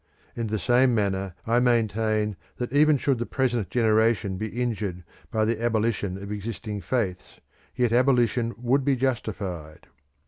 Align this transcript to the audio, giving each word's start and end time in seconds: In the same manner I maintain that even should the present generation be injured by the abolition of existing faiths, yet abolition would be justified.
In 0.35 0.47
the 0.47 0.57
same 0.57 0.95
manner 0.95 1.35
I 1.45 1.59
maintain 1.59 2.35
that 2.57 2.73
even 2.73 2.97
should 2.97 3.19
the 3.19 3.27
present 3.27 3.69
generation 3.69 4.35
be 4.35 4.47
injured 4.59 5.03
by 5.29 5.45
the 5.45 5.61
abolition 5.61 6.17
of 6.17 6.31
existing 6.31 6.81
faiths, 6.81 7.39
yet 7.75 7.91
abolition 7.93 8.55
would 8.57 8.83
be 8.83 8.95
justified. 8.95 9.85